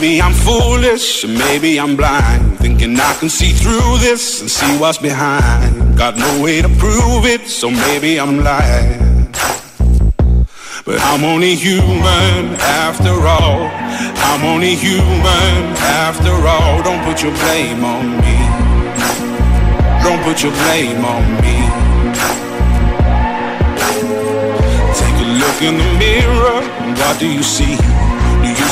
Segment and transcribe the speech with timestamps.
[0.00, 2.58] Maybe I'm foolish, maybe I'm blind.
[2.58, 5.98] Thinking I can see through this and see what's behind.
[5.98, 9.26] Got no way to prove it, so maybe I'm lying.
[10.86, 13.66] But I'm only human after all.
[14.30, 15.74] I'm only human
[16.06, 16.80] after all.
[16.84, 18.38] Don't put your blame on me.
[20.04, 21.58] Don't put your blame on me.
[24.94, 26.62] Take a look in the mirror.
[26.94, 27.76] What do you see?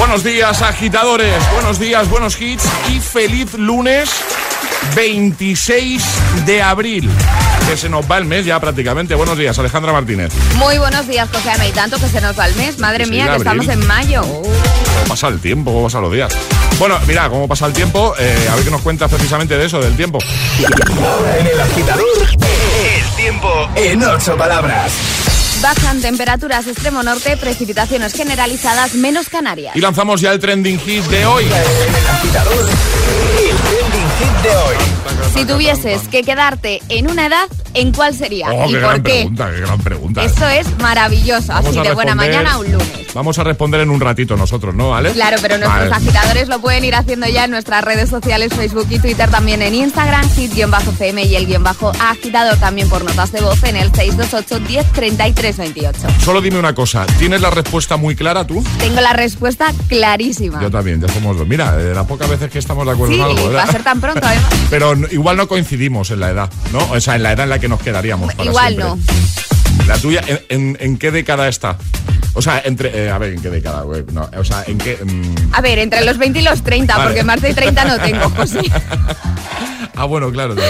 [0.00, 1.34] Buenos días, agitadores.
[1.52, 4.10] Buenos días, buenos hits y feliz lunes
[4.96, 6.02] 26
[6.46, 7.10] de abril.
[7.68, 9.14] Que se nos va el mes ya prácticamente.
[9.14, 10.32] Buenos días, Alejandra Martínez.
[10.56, 11.68] Muy buenos días, José Ana.
[11.68, 12.78] Y tanto que se nos va el mes.
[12.78, 13.46] Madre mía, que abril.
[13.46, 14.22] estamos en mayo.
[14.22, 14.48] ¿Cómo
[15.06, 15.70] pasa el tiempo?
[15.70, 16.32] ¿Cómo pasan los días?
[16.78, 18.14] Bueno, mira, cómo pasa el tiempo.
[18.18, 20.18] eh, a ver qué nos cuentas precisamente de eso, del tiempo.
[21.04, 24.92] Ahora en el agitador, el tiempo en ocho palabras.
[25.62, 29.76] Bajan temperaturas extremo norte, precipitaciones generalizadas, menos Canarias.
[29.76, 31.44] Y lanzamos ya el trending hit de hoy.
[34.20, 34.76] Hit de hoy.
[35.34, 38.48] Si tuvieses que quedarte en una edad, ¿en cuál sería?
[38.50, 39.12] Oh, ¿Y qué por gran qué?
[39.12, 40.24] pregunta, qué gran pregunta.
[40.24, 41.48] Eso es maravilloso.
[41.52, 43.14] Vamos Así de buena mañana un lunes.
[43.14, 45.10] Vamos a responder en un ratito nosotros, ¿no, ¿Vale?
[45.12, 45.94] Claro, pero nuestros Vale.
[46.06, 49.74] agitadores lo pueden ir haciendo ya en nuestras redes sociales, Facebook y Twitter, también en
[49.74, 54.60] Instagram, hit-fm y el guion bajo agitador también por notas de voz en el 628
[54.66, 55.98] 10 33 28.
[56.24, 58.62] Solo dime una cosa, ¿tienes la respuesta muy clara tú?
[58.78, 60.60] Tengo la respuesta clarísima.
[60.60, 61.46] Yo también, ya somos dos.
[61.48, 63.68] Mira, de las pocas veces que estamos de acuerdo Sí, en algo, va ¿verdad?
[63.68, 64.52] a ser tan pronto además.
[64.70, 66.78] Pero igual no coincidimos en la edad, ¿no?
[66.90, 68.84] O sea, en la edad en la que nos quedaríamos para Igual siempre.
[68.88, 69.86] no.
[69.86, 71.76] La tuya, ¿en, en- en qué década está?
[72.34, 73.06] O sea, entre...
[73.06, 73.82] eh, a ver, ¿en qué década?
[73.82, 74.04] güey?
[74.12, 74.98] No, o sea, ¿en qué...?
[75.04, 77.08] mm, A ver, entre los 20 y los 30, Vale.
[77.08, 78.60] porque más de 30 no tengo, José.
[79.96, 80.54] Ah, bueno, claro.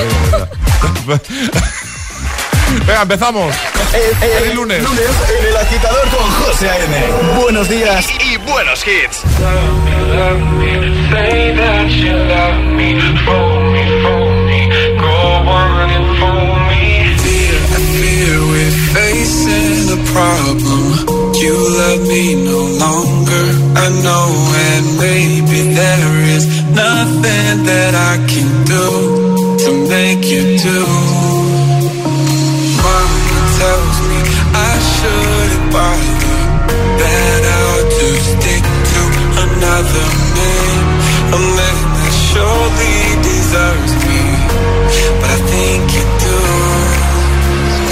[2.86, 3.54] Venga, empezamos.
[3.92, 4.82] El, el, el, lunes.
[4.82, 7.40] Lunes en el agitador con José A.M.
[7.40, 9.24] Buenos días y buenos hits.
[21.40, 24.28] You love me no longer, I know,
[24.68, 31.19] and maybe there is nothing that I can do to make you do.
[33.60, 34.20] Tells me
[34.56, 36.32] I shouldn't bother.
[37.00, 39.02] That I'll just stick to
[39.44, 40.80] another man,
[41.36, 44.22] a man that surely deserves me.
[45.20, 46.38] But I think you do.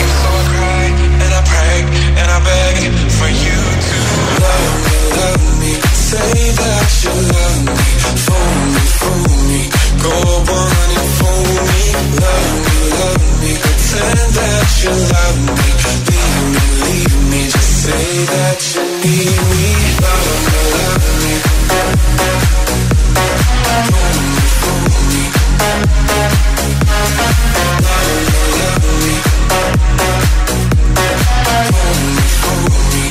[0.08, 0.84] So I cry
[1.20, 1.78] and I pray
[2.16, 2.76] and I beg
[3.18, 3.96] for you to
[4.40, 5.72] love me, love me.
[6.08, 6.32] Say
[6.64, 7.76] that you love me,
[8.24, 9.62] fool me, fool me.
[10.00, 10.16] Go
[10.48, 11.84] on and fool me,
[12.24, 13.17] love me, love me.
[13.90, 15.68] Pretend that you love me,
[16.12, 17.40] leave me, leave me.
[17.48, 19.64] Just say that you need me,
[20.04, 21.32] love me, love me.
[23.64, 24.36] Love me,
[28.60, 29.16] love me.
[32.92, 33.04] Me.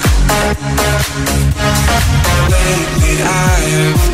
[2.53, 3.96] Lately I have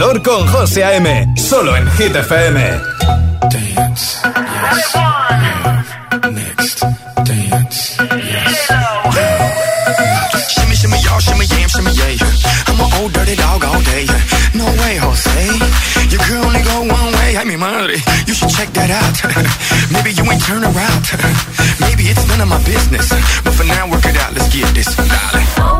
[0.00, 1.34] agitador con José A.M.
[1.36, 2.80] Solo en Hit FM.
[3.50, 4.16] Dance.
[6.32, 6.84] Next,
[7.24, 8.68] dance, yes.
[10.48, 12.26] Shimmy, shimmy, y'all, shimmy, yam, shimmy, yeah.
[12.68, 14.06] I'm an old dirty dog all day.
[14.54, 15.48] No way, Jose.
[16.08, 17.36] You could only go one way.
[17.36, 19.16] I mean, madre, you should check that out.
[19.92, 21.04] Maybe you ain't turn around.
[21.80, 23.10] Maybe it's none of my business.
[23.44, 24.32] But for now, work it out.
[24.32, 25.79] Let's get this, darling.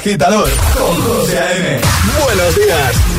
[0.00, 1.80] Agitador con José A.M.
[2.24, 3.09] Buenos días.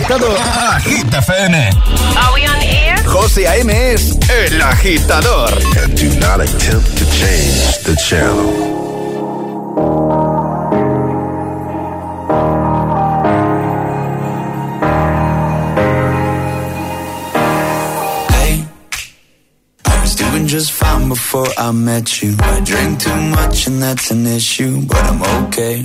[0.00, 1.54] Conectado a Hit FM.
[2.16, 2.96] Are we on air?
[3.04, 3.70] José A.M.
[3.70, 5.50] es el agitador.
[5.82, 8.70] And do not attempt to change the channel.
[18.30, 18.64] Hey,
[19.84, 22.36] I was doing just fine before I met you.
[22.40, 25.84] I drink too much and that's an issue, but I'm okay.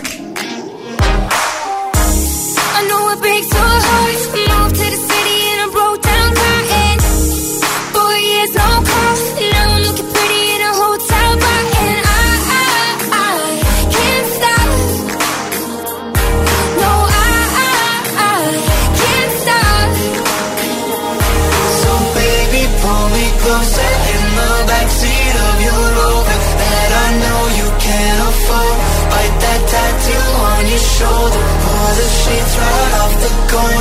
[32.31, 33.80] Pull right off the corner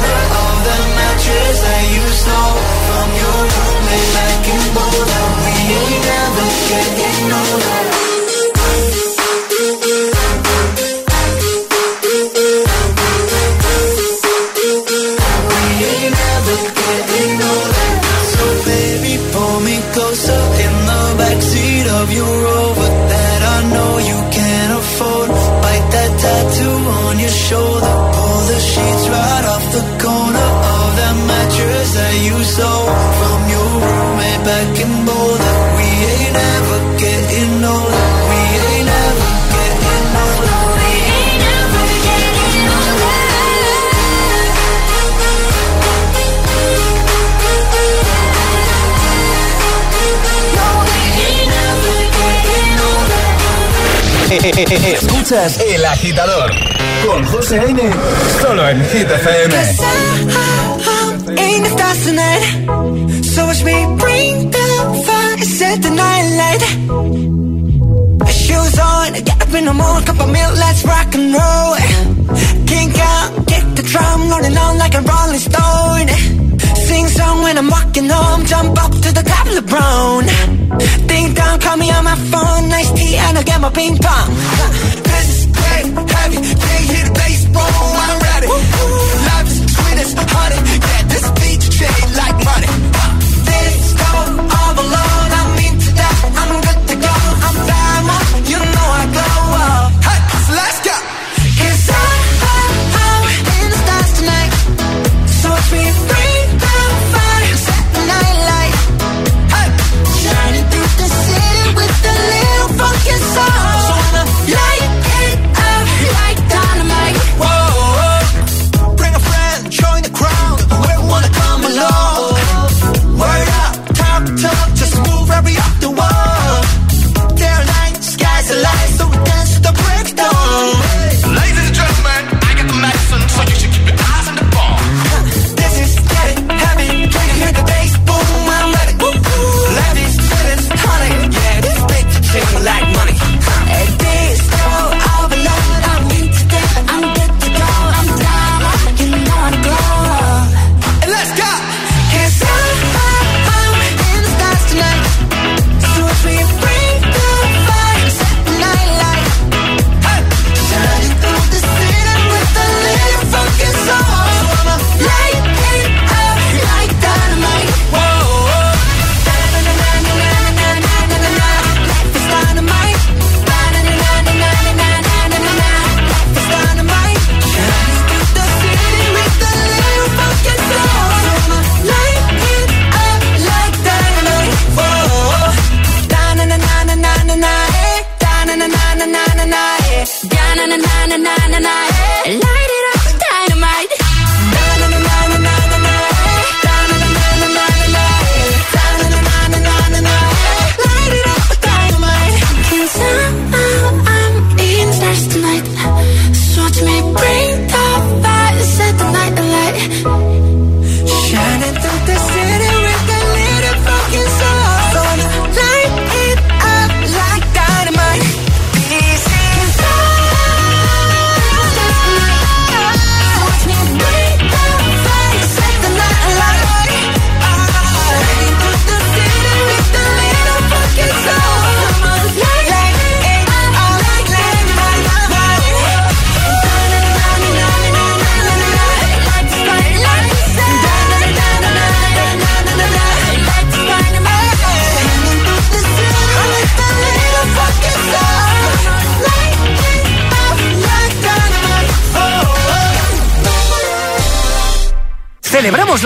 [54.33, 56.53] Escuchas El Agitador
[57.05, 57.81] con José A.M.
[58.41, 59.55] Solo en Hit FM.
[73.47, 76.30] Get the drum, rolling on like a rolling stone.
[77.21, 80.25] Song when I'm walking home, jump up to the top of the brown.
[81.07, 84.29] Ding dong, call me on my phone, nice tea, and I'll get my ping pong.
[85.11, 88.49] This is great, heavy, can't hear the bass, boom, I'm ready.
[89.29, 92.40] Life is sweet as honey, yeah, this beat shade like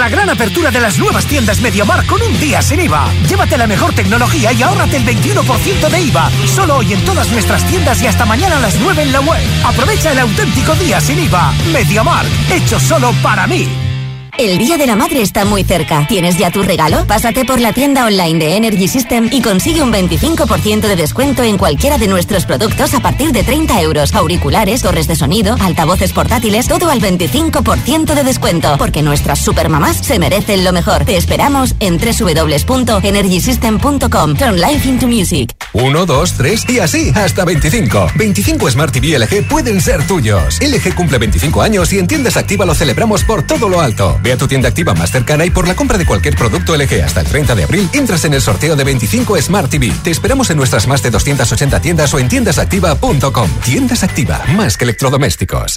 [0.04, 3.10] la gran apertura de las nuevas tiendas Mediamar con un día sin IVA.
[3.26, 6.30] Llévate la mejor tecnología y ahórrate el 21% de IVA.
[6.44, 9.40] Solo hoy en todas nuestras tiendas y hasta mañana a las 9 en la web.
[9.64, 11.54] Aprovecha el auténtico día sin IVA.
[11.72, 13.83] Mediamar, hecho solo para mí.
[14.36, 16.04] El Día de la Madre está muy cerca.
[16.08, 17.06] ¿Tienes ya tu regalo?
[17.06, 21.56] Pásate por la tienda online de Energy System y consigue un 25% de descuento en
[21.56, 24.12] cualquiera de nuestros productos a partir de 30 euros.
[24.12, 28.74] Auriculares, torres de sonido, altavoces portátiles, todo al 25% de descuento.
[28.76, 31.04] Porque nuestras supermamás se merecen lo mejor.
[31.04, 34.36] Te esperamos en www.energysystem.com.
[34.36, 35.52] Turn life into music.
[35.74, 38.08] 1, 2, 3 y así hasta 25.
[38.16, 40.58] 25 Smart TV LG pueden ser tuyos.
[40.60, 44.18] LG cumple 25 años y en tiendas activa lo celebramos por todo lo alto.
[44.24, 47.04] Ve a tu tienda activa más cercana y por la compra de cualquier producto LG
[47.04, 49.92] hasta el 30 de abril entras en el sorteo de 25 Smart TV.
[50.02, 53.50] Te esperamos en nuestras más de 280 tiendas o en tiendasactiva.com.
[53.62, 55.76] Tiendas Activa, más que electrodomésticos.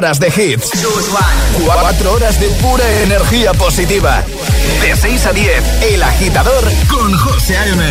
[0.00, 0.70] horas de hits.
[1.66, 4.24] 4 horas de pura energía positiva.
[4.80, 7.82] De 6 a 10, El Agitador con José A.M.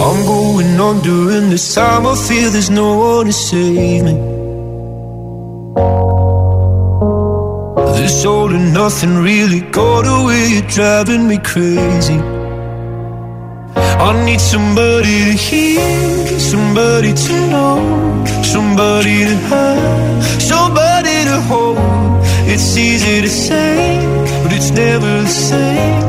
[0.00, 4.14] I'm going on during this time I feel there's no one to save me
[7.96, 12.20] This all and nothing really got away You're driving me crazy
[13.76, 20.91] I need somebody to hear, somebody to know, somebody to have, somebody
[21.32, 21.78] to hold.
[22.52, 23.96] It's easy to say,
[24.42, 26.04] but it's never the same.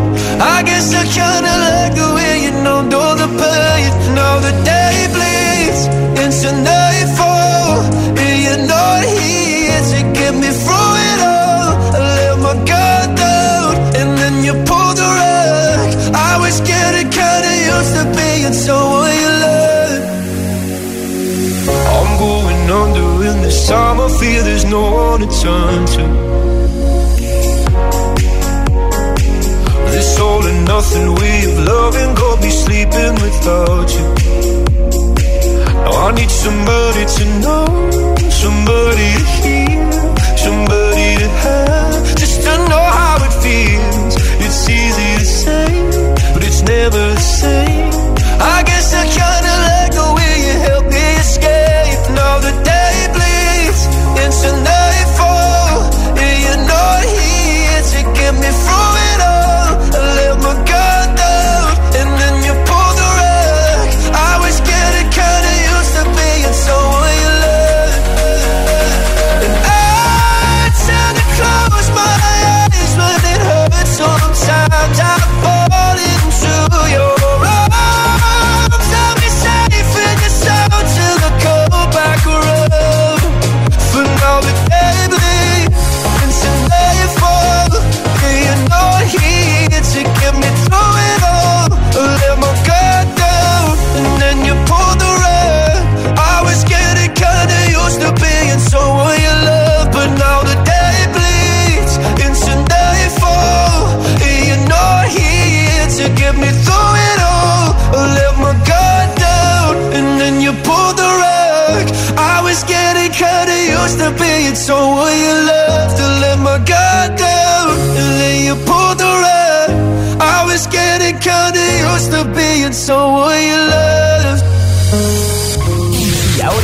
[0.55, 4.82] I guess I kinda like the way you know, know the pain, know the day.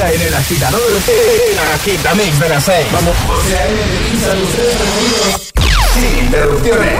[0.08, 2.88] en el agitador, el agitamix de las 6.
[2.94, 3.16] Vamos.
[5.94, 7.00] Sin interrupciones.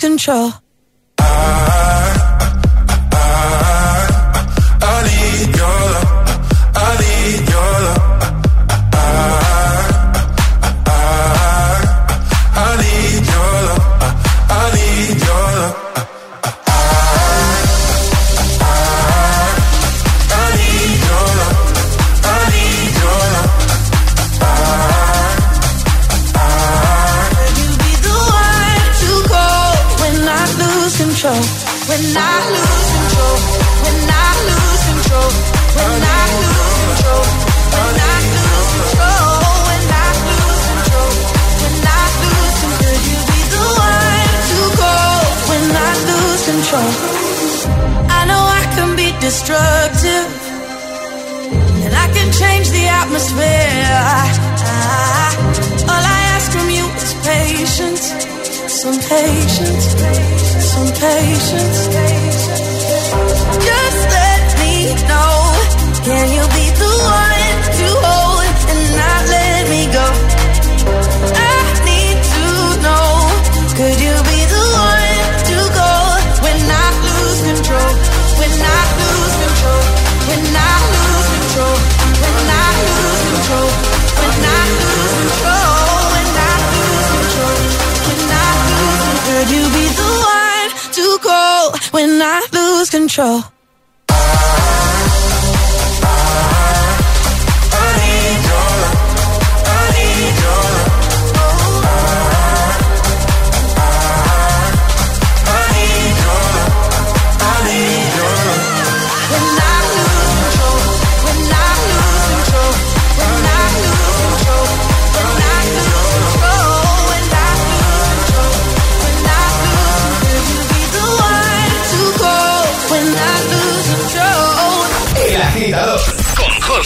[0.00, 0.52] control.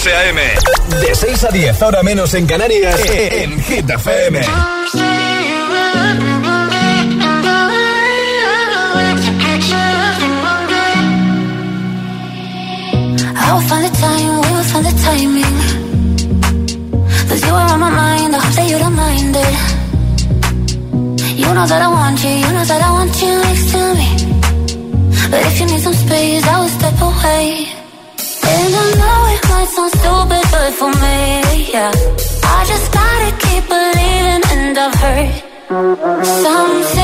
[0.04, 0.38] José A.M.
[1.00, 4.38] De 6 a 10, ahora menos en Canarias, eh, eh, en Hit FM.
[4.38, 4.44] Eh,
[13.34, 15.56] I'll find the time, we'll find the timing.
[17.26, 19.54] Cause you are on my mind, I hope that you don't mind it.
[21.38, 22.93] You know that I want you, you know that I
[30.84, 31.92] for me, yeah.
[32.56, 35.32] I just gotta keep believing, and I've heard
[36.42, 37.03] something.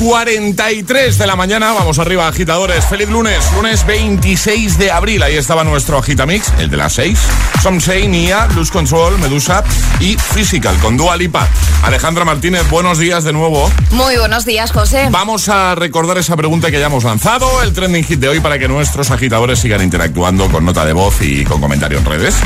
[0.00, 2.86] 43 de la mañana, vamos arriba, agitadores.
[2.86, 5.22] Feliz lunes, lunes 26 de abril.
[5.22, 7.18] Ahí estaba nuestro agitamix, el de las 6.
[7.62, 9.62] Somsei, Nia, Luz Control, Medusa
[10.00, 11.46] y Physical con Dua Lipa.
[11.82, 13.70] Alejandra Martínez, buenos días de nuevo.
[13.90, 15.08] Muy buenos días, José.
[15.10, 18.58] Vamos a recordar esa pregunta que ya hemos lanzado, el trending hit de hoy, para
[18.58, 22.36] que nuestros agitadores sigan interactuando con nota de voz y con comentario en redes.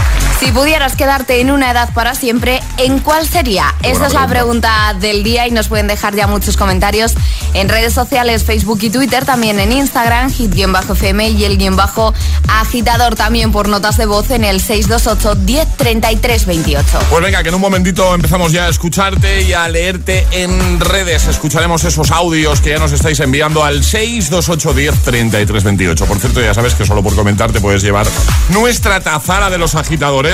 [0.45, 3.75] Si pudieras quedarte en una edad para siempre, ¿en cuál sería?
[3.83, 7.15] Esa es la pregunta del día y nos pueden dejar ya muchos comentarios
[7.55, 12.13] en redes sociales, Facebook y Twitter, también en Instagram, hit-fm y el guion bajo
[12.47, 16.99] agitador también por notas de voz en el 628 1033 28.
[17.09, 21.27] Pues venga, que en un momentito empezamos ya a escucharte y a leerte en redes.
[21.27, 26.05] Escucharemos esos audios que ya nos estáis enviando al 628 1033 28.
[26.05, 28.07] Por cierto, ya sabes que solo por comentar te puedes llevar
[28.51, 30.34] nuestra tazara de los agitadores.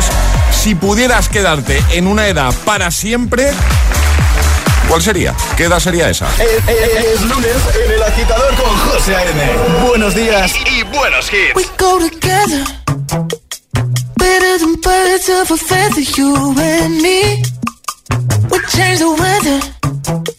[0.52, 3.50] Si pudieras quedarte en una edad para siempre,
[4.88, 5.34] ¿cuál sería?
[5.56, 6.26] ¿Qué edad sería esa?
[6.34, 9.86] Es, es- es lunes en el agitador con José A.M.
[9.88, 11.54] Buenos días y buenos hits.
[11.56, 12.64] We go together
[14.16, 17.42] better than birds of a feather, you and me.
[18.50, 19.60] We change the weather,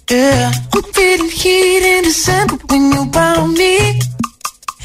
[0.09, 0.51] yeah.
[0.73, 3.99] I'm feeling heat in December when you're around me.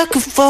[0.00, 0.49] Sucker for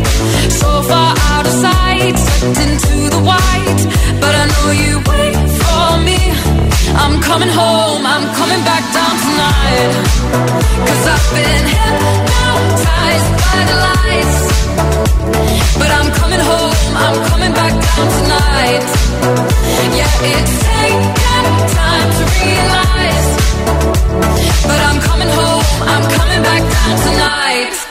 [0.61, 3.81] So far out of sight, sucked into the white,
[4.21, 6.19] but I know you wait for me.
[7.01, 9.93] I'm coming home, I'm coming back down tonight.
[10.87, 14.39] Cause I've been hypnotized by the lights.
[15.79, 18.85] But I'm coming home, I'm coming back down tonight.
[19.97, 21.45] Yeah, it's taken
[21.81, 23.29] time to realize.
[24.69, 27.90] But I'm coming home, I'm coming back down tonight.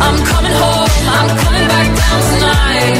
[0.00, 2.96] I'm coming home, I'm coming back down tonight.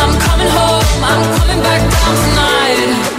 [0.00, 3.17] I'm coming home, I'm coming back down tonight.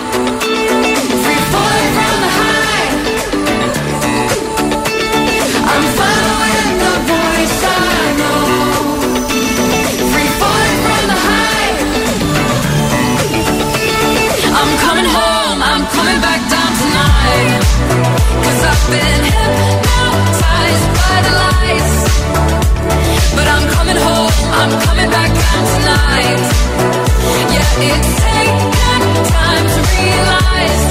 [24.59, 26.41] I'm coming back down tonight.
[27.55, 30.83] Yeah, it's taken time to realize.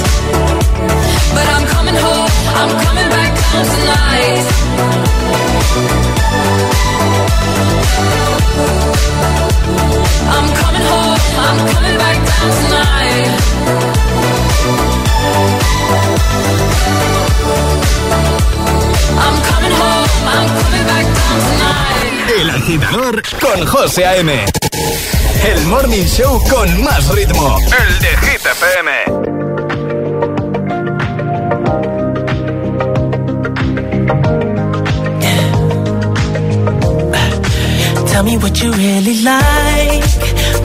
[1.35, 4.45] But I'm coming home, I'm coming back down tonight.
[10.33, 13.29] I'm coming home, I'm coming back down tonight.
[19.25, 21.68] I'm coming home, I'm coming back down tonight.
[22.37, 24.45] El agitador con José A.M.
[25.43, 27.57] El morning show con más ritmo.
[27.57, 28.91] El de Hit FM.
[38.11, 40.03] Tell me what you really like.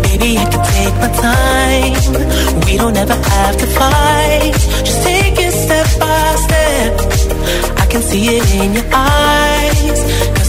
[0.03, 2.67] Baby, I can take my time.
[2.67, 4.53] We don't ever have to fight.
[4.85, 7.79] Just take it step by step.
[7.79, 10.44] I can see it in your eyes.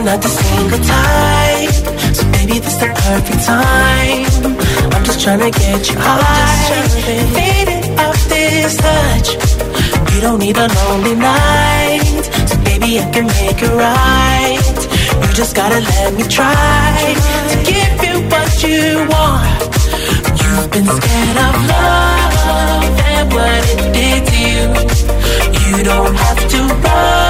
[0.00, 1.84] we're not the syncretized
[2.16, 4.24] So maybe this the perfect time.
[4.94, 6.88] I'm just trying to get you high.
[7.36, 9.28] Fade it off this touch.
[10.14, 12.22] You don't need a lonely night.
[12.48, 14.60] So baby I can make it right.
[15.20, 17.14] You just gotta let me try
[17.52, 19.60] To give you what you want.
[20.40, 24.64] You've been scared of love And what it did to you.
[25.60, 27.29] You don't have to run.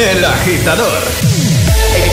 [0.00, 1.02] El agitador.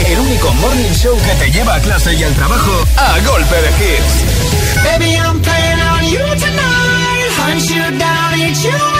[0.07, 3.69] El único morning show que te lleva a clase y al trabajo a golpe de
[3.69, 4.83] hits.
[4.83, 7.31] Baby, I'm playing on you tonight.
[7.37, 8.96] Hunt you down, eat you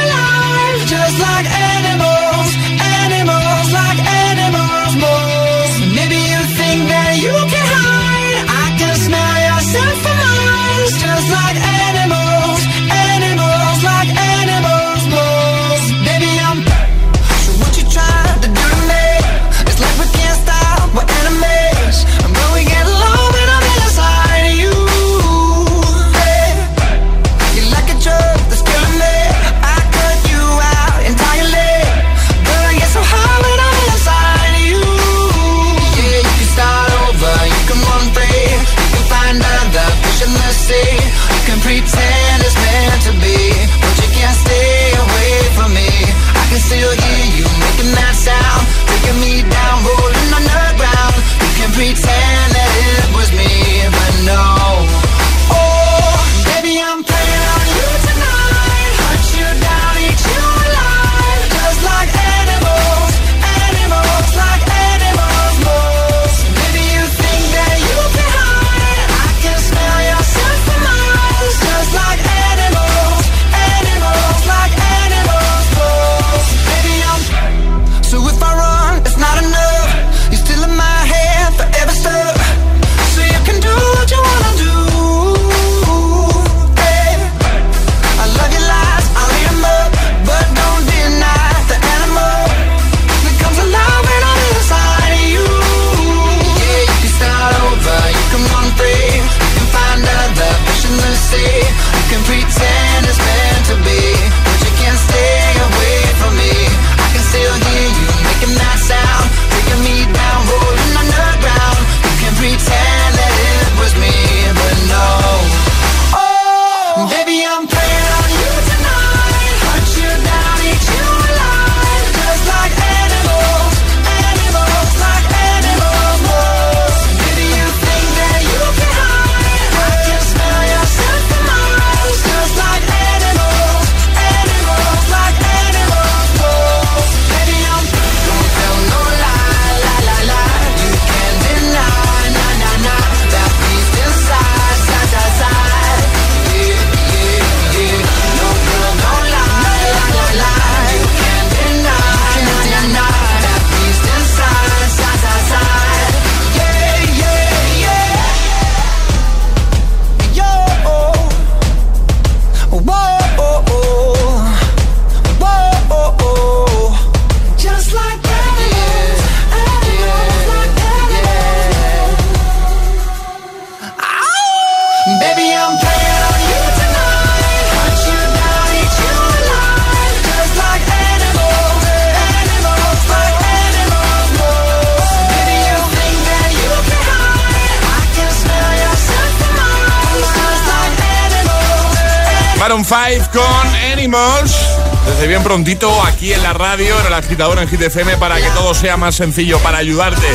[194.07, 198.49] Desde bien prontito aquí en la radio, en el agitador en Hit FM, para que
[198.51, 200.27] todo sea más sencillo, para ayudarte,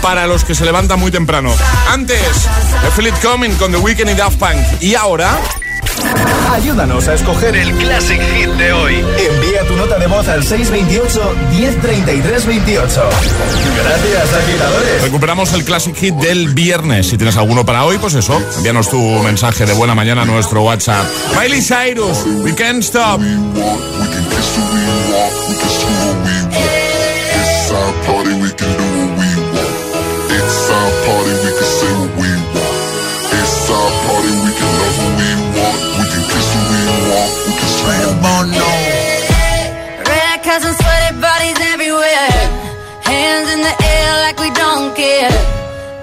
[0.00, 1.52] para los que se levantan muy temprano.
[1.90, 2.48] Antes,
[2.94, 4.80] The It Coming con The Weeknd y Daft Punk.
[4.80, 5.38] Y ahora...
[6.52, 9.04] Ayúdanos a escoger el Classic Hit de hoy.
[9.86, 12.88] Nota de voz al 628-103328.
[13.76, 15.02] Gracias, agitadores.
[15.02, 17.08] Recuperamos el Classic Hit del viernes.
[17.08, 20.62] Si tienes alguno para hoy, pues eso, envíanos tu mensaje de buena mañana a nuestro
[20.62, 21.06] WhatsApp.
[21.38, 23.20] Miley Cyrus, We Can't Stop.
[26.48, 26.75] It's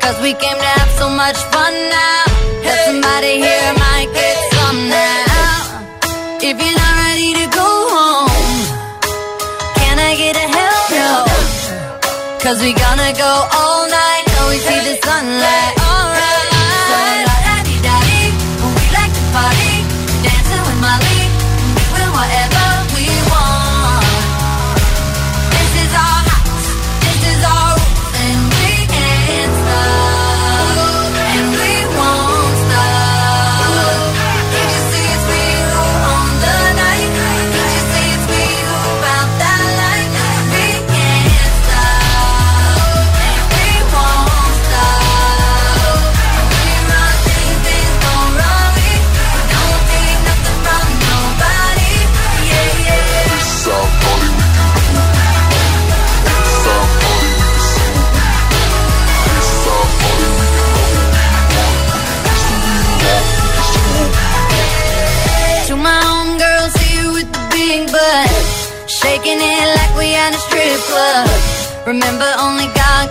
[0.04, 2.24] Cause we came to have so much fun now.
[2.68, 6.43] That somebody here might get some now.
[6.43, 8.60] If you're not ready to go home,
[9.80, 11.24] can I get a hell no?
[12.43, 15.74] Cause we gonna go all night till we see the sunlight.
[15.80, 16.32] Alright.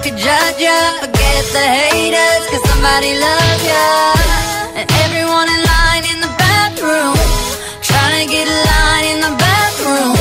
[0.03, 0.79] Could judge ya.
[1.01, 3.87] Forget the haters, cause somebody loves ya.
[4.79, 7.15] And everyone in line in the bathroom,
[7.87, 10.13] trying to get a line in the bathroom.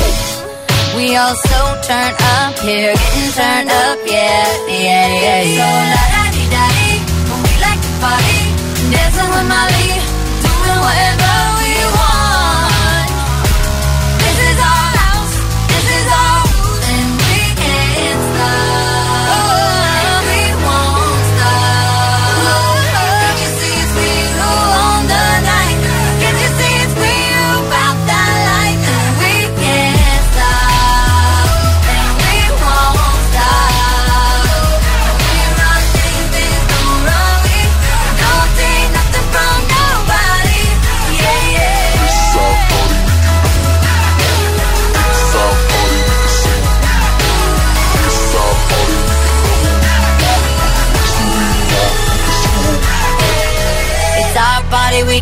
[0.96, 5.58] We all so turned up here, getting turned up, yeah, yeah, yeah, yeah.
[5.58, 6.98] So la da dee da dee,
[7.42, 8.40] we like to party,
[8.94, 9.90] dancing with Molly,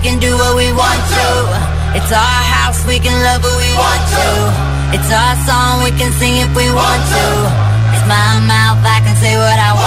[0.03, 1.27] can do what we want to.
[1.93, 4.29] It's our house, we can love who we want to.
[4.97, 7.25] It's our song, we can sing if we want to.
[7.93, 9.80] It's my mouth, I can say what I want.